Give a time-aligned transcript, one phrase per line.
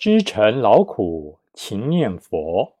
[0.00, 2.72] 知诚劳苦勤念佛，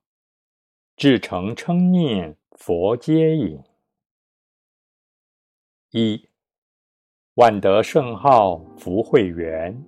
[0.96, 3.60] 至诚称念佛接引。
[5.90, 6.26] 一
[7.34, 9.84] 万德圣号福慧缘。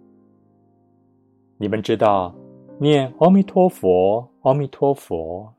[1.56, 2.34] 你们知道
[2.78, 5.50] 念阿弥陀佛，阿弥陀佛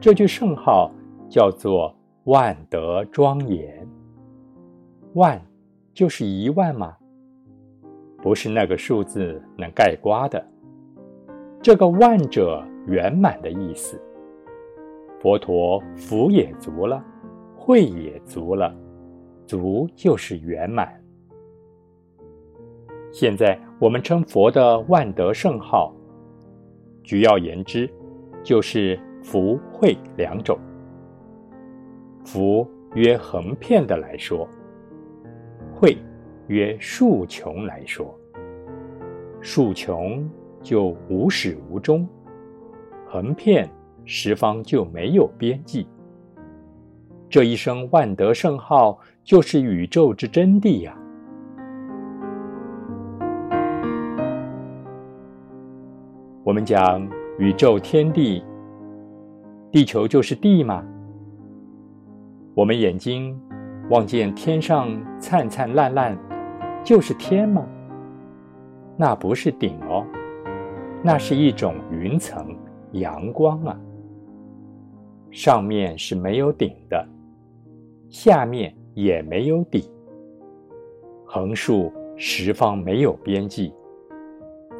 [0.00, 0.88] 这句圣号
[1.28, 1.92] 叫做
[2.26, 3.84] 万德庄严。
[5.14, 5.44] 万
[5.92, 6.96] 就是一万吗？
[8.18, 10.46] 不是那个数字能盖刮的。
[11.62, 13.96] 这个万者圆满的意思，
[15.20, 17.00] 佛陀福也足了，
[17.54, 18.74] 慧也足了，
[19.46, 20.92] 足就是圆满。
[23.12, 25.94] 现在我们称佛的万德圣号，
[27.04, 27.88] 举要言之，
[28.42, 30.58] 就是福慧两种。
[32.24, 34.48] 福约横片的来说，
[35.72, 35.96] 慧
[36.48, 38.12] 约数穷来说，
[39.40, 40.28] 数穷。
[40.62, 42.08] 就无始无终，
[43.06, 43.68] 横遍
[44.04, 45.86] 十方就没有边际。
[47.28, 50.96] 这一声万德圣号，就是宇宙之真谛呀！
[56.44, 58.44] 我们讲宇宙天地，
[59.70, 60.84] 地球就是地吗？
[62.54, 63.40] 我们眼睛
[63.88, 66.18] 望见天上灿灿烂烂，
[66.84, 67.64] 就是天吗？
[68.96, 70.04] 那不是顶哦。
[71.04, 72.56] 那是一种云层，
[72.92, 73.78] 阳光啊。
[75.32, 77.04] 上面是没有顶的，
[78.08, 79.90] 下面也没有底，
[81.24, 83.74] 横竖十方没有边际。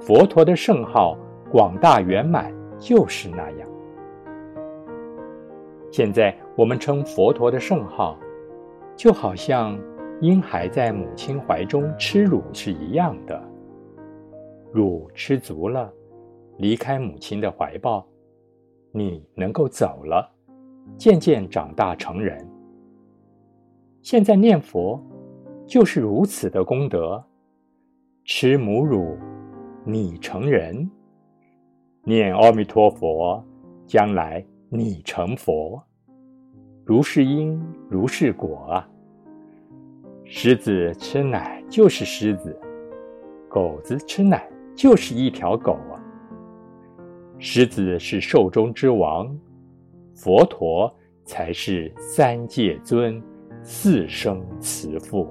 [0.00, 1.16] 佛陀的圣号
[1.50, 3.68] 广大圆满，就是那样。
[5.90, 8.18] 现在我们称佛陀的圣号，
[8.94, 9.78] 就好像
[10.20, 13.42] 婴孩在母亲怀中吃乳是一样的，
[14.70, 15.92] 乳吃足了。
[16.58, 18.06] 离开母亲的怀抱，
[18.92, 20.30] 你能够走了，
[20.96, 22.46] 渐渐长大成人。
[24.02, 25.00] 现在念佛，
[25.66, 27.22] 就是如此的功德。
[28.24, 29.16] 吃母乳，
[29.84, 30.88] 你成人；
[32.04, 33.44] 念阿弥陀佛，
[33.86, 35.82] 将来你成佛。
[36.84, 38.88] 如是因，如是果啊！
[40.24, 42.58] 狮子吃奶就是狮子，
[43.48, 46.01] 狗子吃奶就是一条狗啊！
[47.44, 49.36] 狮子是兽中之王，
[50.14, 50.88] 佛陀
[51.24, 53.20] 才是三界尊，
[53.64, 55.28] 四生慈父。